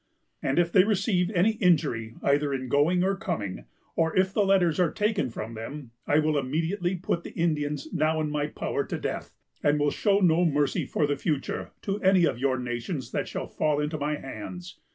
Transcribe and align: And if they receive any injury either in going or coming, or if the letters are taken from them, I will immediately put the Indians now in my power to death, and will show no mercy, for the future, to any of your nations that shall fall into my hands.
And 0.41 0.57
if 0.57 0.71
they 0.71 0.83
receive 0.83 1.29
any 1.29 1.51
injury 1.51 2.15
either 2.23 2.55
in 2.55 2.69
going 2.69 3.03
or 3.03 3.15
coming, 3.15 3.65
or 3.95 4.17
if 4.17 4.33
the 4.33 4.43
letters 4.43 4.79
are 4.79 4.89
taken 4.89 5.29
from 5.29 5.53
them, 5.53 5.91
I 6.07 6.17
will 6.17 6.39
immediately 6.39 6.95
put 6.95 7.23
the 7.23 7.33
Indians 7.35 7.87
now 7.93 8.19
in 8.19 8.31
my 8.31 8.47
power 8.47 8.83
to 8.83 8.97
death, 8.97 9.31
and 9.61 9.77
will 9.79 9.91
show 9.91 10.17
no 10.19 10.43
mercy, 10.43 10.87
for 10.87 11.05
the 11.05 11.17
future, 11.17 11.69
to 11.83 12.01
any 12.01 12.25
of 12.25 12.39
your 12.39 12.57
nations 12.57 13.11
that 13.11 13.27
shall 13.27 13.45
fall 13.45 13.79
into 13.79 13.99
my 13.99 14.15
hands. 14.15 14.79